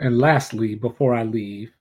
[0.00, 1.72] And lastly, before I leave,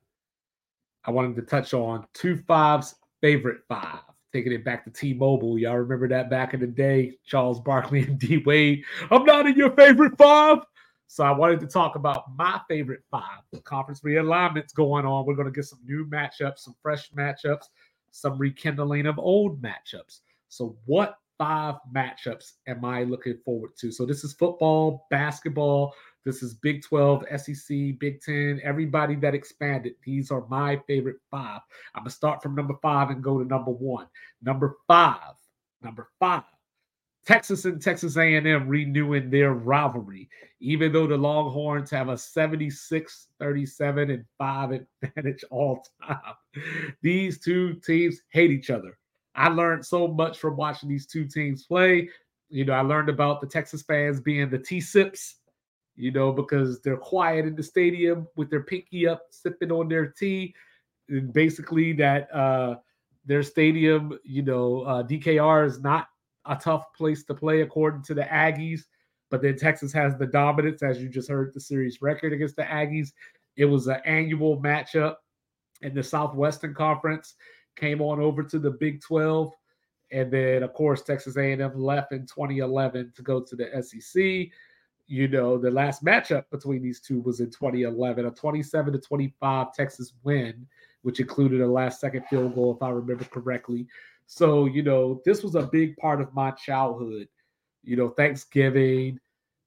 [1.05, 3.99] I wanted to touch on two fives favorite five.
[4.31, 8.17] Taking it back to T-Mobile, y'all remember that back in the day, Charles Barkley and
[8.19, 8.83] D Wade.
[9.11, 10.59] I'm not in your favorite five.
[11.07, 13.41] So I wanted to talk about my favorite five.
[13.51, 15.25] The conference realignments going on.
[15.25, 17.65] We're going to get some new matchups, some fresh matchups,
[18.09, 20.21] some rekindling of old matchups.
[20.49, 23.91] So what five matchups am I looking forward to?
[23.91, 25.93] So this is football, basketball,
[26.25, 29.95] this is Big 12, SEC, Big 10, everybody that expanded.
[30.05, 31.61] These are my favorite five.
[31.95, 34.07] I'm going to start from number five and go to number one.
[34.41, 35.33] Number five,
[35.81, 36.43] number five.
[37.25, 44.11] Texas and Texas A&M renewing their rivalry, even though the Longhorns have a 76, 37,
[44.11, 46.17] and 5 advantage all time.
[47.01, 48.97] These two teams hate each other.
[49.35, 52.09] I learned so much from watching these two teams play.
[52.49, 55.37] You know, I learned about the Texas fans being the T-sips
[55.95, 60.07] you know, because they're quiet in the stadium with their pinky up, sipping on their
[60.07, 60.55] tea.
[61.09, 62.77] And basically, that uh,
[63.25, 66.07] their stadium, you know, uh, DKR is not
[66.45, 68.81] a tough place to play according to the Aggies.
[69.29, 72.63] But then Texas has the dominance, as you just heard the series record against the
[72.63, 73.11] Aggies.
[73.55, 75.15] It was an annual matchup
[75.81, 77.35] in the Southwestern Conference.
[77.75, 79.51] Came on over to the Big 12,
[80.11, 84.51] and then of course Texas A&M left in 2011 to go to the SEC
[85.13, 89.71] you know, the last matchup between these two was in 2011, a 27 to 25
[89.71, 90.65] Texas win,
[91.03, 93.85] which included a last second field goal, if I remember correctly.
[94.25, 97.27] So, you know, this was a big part of my childhood.
[97.83, 99.19] You know, Thanksgiving,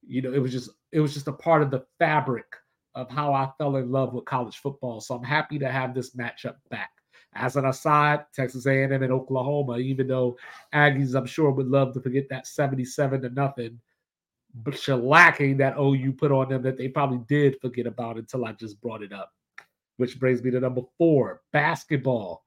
[0.05, 2.47] you know, it was just it was just a part of the fabric
[2.97, 5.01] of how I fell in love with college football.
[5.01, 6.91] So I'm happy to have this matchup back.
[7.37, 10.37] As an aside, Texas A&M and Oklahoma, even though
[10.75, 13.79] Aggies, I'm sure, would love to forget that 77 to nothing
[14.65, 18.81] shellacking that OU put on them that they probably did forget about until I just
[18.81, 19.33] brought it up.
[19.97, 22.45] Which brings me to number four basketball.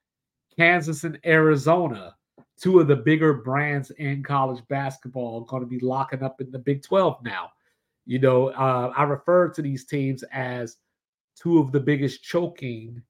[0.55, 2.15] Kansas and Arizona,
[2.61, 6.59] two of the bigger brands in college basketball, going to be locking up in the
[6.59, 7.49] Big 12 now.
[8.05, 10.77] You know, uh, I refer to these teams as
[11.36, 13.02] two of the biggest choking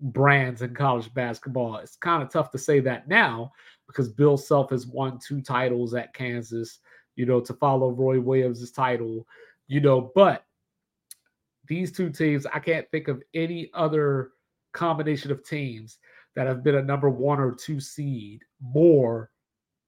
[0.00, 1.76] brands in college basketball.
[1.76, 3.52] It's kind of tough to say that now
[3.86, 6.80] because Bill Self has won two titles at Kansas
[7.16, 9.26] you know, to follow Roy Williams' title,
[9.66, 10.44] you know, but
[11.66, 14.30] these two teams, I can't think of any other
[14.72, 15.98] combination of teams
[16.34, 19.30] that have been a number one or two seed more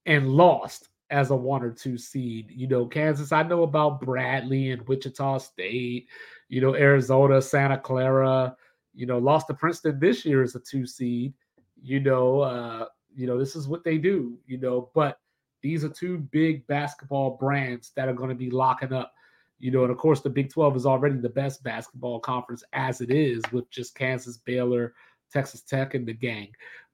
[0.06, 2.50] and lost as a one or two seed.
[2.50, 6.08] You know, Kansas, I know about Bradley and Wichita State,
[6.48, 8.56] you know, Arizona, Santa Clara,
[8.94, 11.34] you know, lost to Princeton this year as a two seed.
[11.80, 15.18] You know, uh, you know, this is what they do, you know, but
[15.62, 19.12] these are two big basketball brands that are going to be locking up.
[19.58, 23.00] You know, and of course, the Big 12 is already the best basketball conference as
[23.00, 24.94] it is with just Kansas, Baylor,
[25.32, 26.52] Texas Tech, and the gang.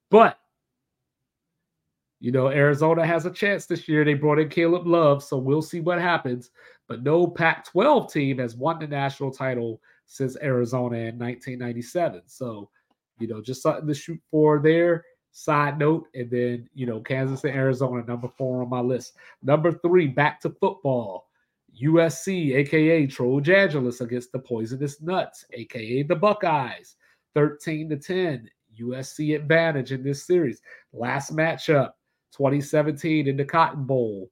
[0.09, 0.39] But,
[2.19, 4.03] you know, Arizona has a chance this year.
[4.03, 6.49] They brought in Caleb Love, so we'll see what happens.
[6.87, 12.23] But no Pac 12 team has won the national title since Arizona in 1997.
[12.25, 12.69] So,
[13.19, 15.03] you know, just something to shoot for there
[15.35, 16.07] side note.
[16.15, 19.13] And then, you know, Kansas and Arizona, number four on my list.
[19.43, 21.27] Number three, back to football.
[21.83, 26.95] USC, aka Trojangelus against the Poisonous Nuts, aka the Buckeyes.
[27.33, 28.49] 13 to 10.
[28.79, 30.61] USC advantage in this series.
[30.93, 31.91] Last matchup,
[32.31, 34.31] 2017 in the Cotton Bowl.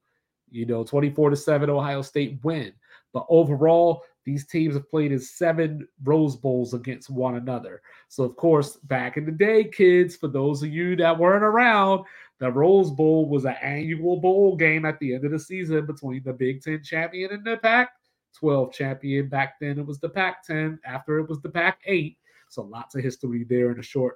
[0.50, 2.72] You know, 24 to 7 Ohio State win.
[3.12, 7.82] But overall, these teams have played in seven Rose Bowls against one another.
[8.08, 12.04] So, of course, back in the day, kids, for those of you that weren't around,
[12.38, 16.22] the Rose Bowl was an annual bowl game at the end of the season between
[16.24, 17.90] the Big Ten champion and the Pac
[18.38, 19.28] 12 champion.
[19.28, 20.78] Back then, it was the Pac 10.
[20.86, 22.16] After it was the Pac 8.
[22.48, 24.14] So, lots of history there in a short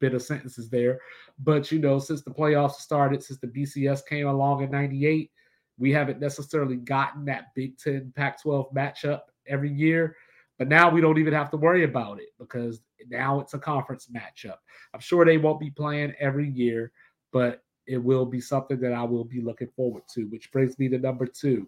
[0.00, 0.98] bit of sentences there.
[1.38, 5.30] But, you know, since the playoffs started, since the BCS came along in 98,
[5.78, 10.16] we haven't necessarily gotten that Big Ten Pac 12 matchup every year.
[10.58, 14.08] But now we don't even have to worry about it because now it's a conference
[14.14, 14.58] matchup.
[14.94, 16.92] I'm sure they won't be playing every year,
[17.32, 20.88] but it will be something that I will be looking forward to, which brings me
[20.88, 21.66] to number two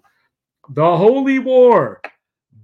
[0.70, 2.00] the Holy War,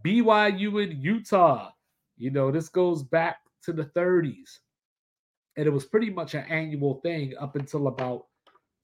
[0.04, 1.70] BYU and Utah.
[2.16, 4.58] You know, this goes back to the 30s,
[5.56, 8.26] and it was pretty much an annual thing up until about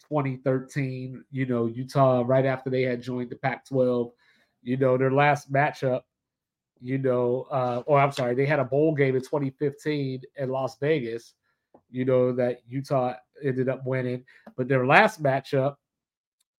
[0.08, 1.24] 2013.
[1.30, 4.10] You know, Utah, right after they had joined the Pac 12,
[4.62, 6.02] you know, their last matchup
[6.80, 10.78] you know, uh, or I'm sorry, they had a bowl game in 2015 in Las
[10.78, 11.34] Vegas,
[11.90, 14.24] you know, that Utah ended up winning.
[14.56, 15.76] But their last matchup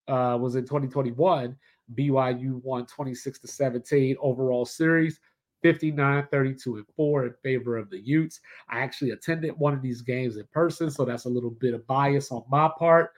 [0.07, 1.55] uh, was in 2021.
[1.95, 5.19] BYU won 26 to 17 overall series.
[5.63, 8.39] 59, 32, and 4 in favor of the Utes.
[8.69, 11.85] I actually attended one of these games in person, so that's a little bit of
[11.87, 13.11] bias on my part.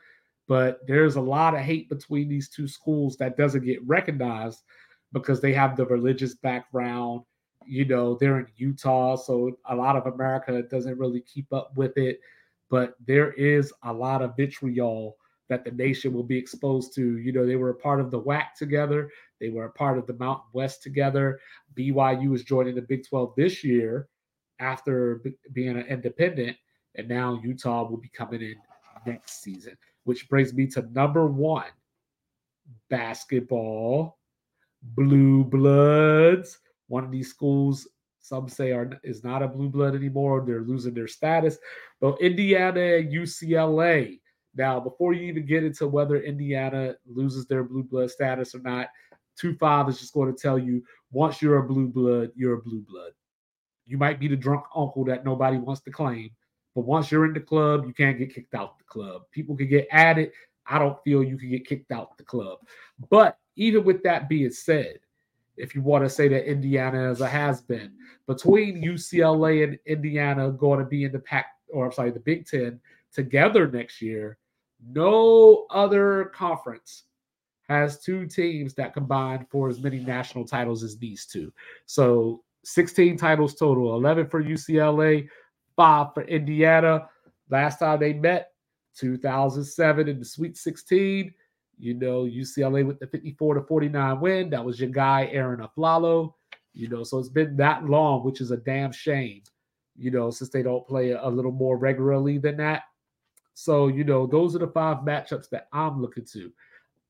[0.48, 4.64] But there's a lot of hate between these two schools that doesn't get recognized
[5.14, 7.22] because they have the religious background.
[7.66, 11.98] You know, they're in Utah, so a lot of America doesn't really keep up with
[11.98, 12.20] it.
[12.70, 15.18] But there is a lot of vitriol
[15.50, 17.18] that the nation will be exposed to.
[17.18, 19.10] You know, they were a part of the WAC together,
[19.40, 21.40] they were a part of the Mountain West together.
[21.76, 24.08] BYU is joining the Big 12 this year
[24.60, 25.24] after
[25.54, 26.56] being an independent,
[26.96, 28.56] and now Utah will be coming in
[29.06, 31.72] next season, which brings me to number one
[32.90, 34.19] basketball,
[34.82, 36.60] blue bloods.
[36.88, 37.88] One of these schools,
[38.20, 40.44] some say are is not a blue blood anymore.
[40.46, 41.58] They're losing their status.
[42.00, 44.20] But Indiana and UCLA
[44.56, 48.90] now, before you even get into whether Indiana loses their blue blood status or not,
[49.38, 52.62] two five is just going to tell you once you're a blue blood, you're a
[52.62, 53.12] blue blood.
[53.86, 56.32] You might be the drunk uncle that nobody wants to claim,
[56.76, 59.24] but once you're in the club, you can't get kicked out the club.
[59.32, 60.32] People can get added.
[60.68, 62.60] I don't feel you can get kicked out the club.
[63.10, 65.00] But even with that being said,
[65.58, 67.92] if you want to say that Indiana is a has been
[68.26, 72.48] between UCLA and Indiana going to be in the pack, or I'm sorry, the Big
[72.48, 72.80] Ten
[73.14, 74.38] together next year,
[74.94, 77.04] no other conference
[77.68, 81.52] has two teams that combine for as many national titles as these two.
[81.86, 85.28] So 16 titles total, 11 for UCLA,
[85.76, 87.10] five for Indiana.
[87.50, 88.54] Last time they met,
[88.96, 91.34] 2007 in the Sweet 16.
[91.80, 94.50] You know, UCLA with the 54 to 49 win.
[94.50, 96.34] That was your guy, Arron Afflalo.
[96.74, 99.42] You know, so it's been that long, which is a damn shame,
[99.98, 102.84] you know, since they don't play a little more regularly than that.
[103.54, 106.52] So, you know, those are the five matchups that I'm looking to.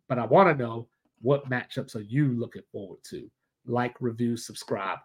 [0.07, 0.87] But I want to know
[1.21, 3.29] what matchups are you looking forward to?
[3.65, 4.99] Like, review, subscribe.